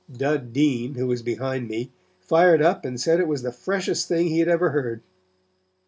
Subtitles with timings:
[0.11, 4.29] Dud Dean, who was behind me, fired up and said it was the freshest thing
[4.29, 5.03] he had ever heard.